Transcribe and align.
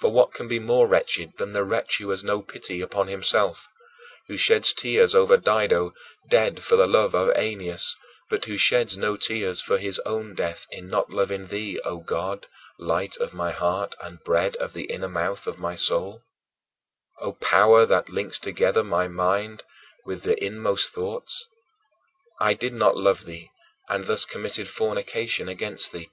For 0.00 0.12
what 0.12 0.34
can 0.34 0.48
be 0.48 0.58
more 0.58 0.88
wretched 0.88 1.36
than 1.36 1.52
the 1.52 1.62
wretch 1.62 1.98
who 1.98 2.10
has 2.10 2.24
no 2.24 2.42
pity 2.42 2.80
upon 2.80 3.06
himself, 3.06 3.68
who 4.26 4.36
sheds 4.36 4.72
tears 4.72 5.14
over 5.14 5.36
Dido, 5.36 5.92
dead 6.28 6.64
for 6.64 6.74
the 6.74 6.88
love 6.88 7.14
of 7.14 7.30
Aeneas, 7.38 7.94
but 8.28 8.44
who 8.46 8.56
sheds 8.58 8.96
no 8.98 9.16
tears 9.16 9.60
for 9.62 9.78
his 9.78 10.00
own 10.00 10.34
death 10.34 10.66
in 10.72 10.88
not 10.90 11.10
loving 11.10 11.46
thee, 11.46 11.78
O 11.84 11.98
God, 11.98 12.48
light 12.76 13.18
of 13.18 13.32
my 13.32 13.52
heart, 13.52 13.94
and 14.02 14.20
bread 14.24 14.56
of 14.56 14.72
the 14.72 14.86
inner 14.86 15.06
mouth 15.08 15.46
of 15.46 15.60
my 15.60 15.76
soul, 15.76 16.24
O 17.20 17.34
power 17.34 17.86
that 17.86 18.08
links 18.08 18.40
together 18.40 18.82
my 18.82 19.06
mind 19.06 19.62
with 20.04 20.26
my 20.26 20.34
inmost 20.38 20.90
thoughts? 20.90 21.46
I 22.40 22.52
did 22.54 22.72
not 22.74 22.96
love 22.96 23.26
thee, 23.26 23.52
and 23.88 24.06
thus 24.06 24.24
committed 24.24 24.66
fornication 24.66 25.48
against 25.48 25.92
thee. 25.92 26.10